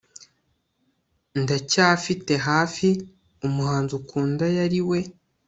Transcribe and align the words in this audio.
ndacyafite 1.41 2.33
hafi, 2.47 2.87
umuhanzi 3.47 3.93
ukunda 3.99 4.45
yari 4.57 4.79
we 4.89 4.99